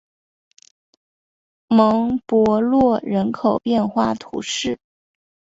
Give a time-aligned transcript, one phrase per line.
[1.67, 4.79] 蒙博洛人口变化图示